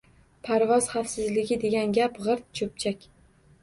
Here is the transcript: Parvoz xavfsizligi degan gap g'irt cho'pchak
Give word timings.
Parvoz 0.47 0.87
xavfsizligi 0.95 1.59
degan 1.67 1.95
gap 2.01 2.21
g'irt 2.25 2.53
cho'pchak 2.59 3.11